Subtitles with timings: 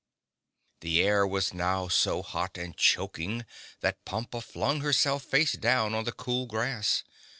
[0.79, 3.45] The air was now so hot and choking
[3.81, 7.03] that Pompa flung himself face down on the cool grass.